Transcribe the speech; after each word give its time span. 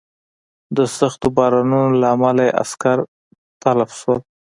د 0.77 0.79
سختو 0.97 1.27
بارانونو 1.37 1.97
له 2.01 2.07
امله 2.15 2.43
یې 2.47 2.55
عسکر 2.61 2.97
تلف 3.63 3.89
شول. 3.99 4.19